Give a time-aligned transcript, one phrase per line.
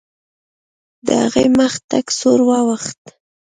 [1.05, 3.01] د هغې مخ تک سور واوښت.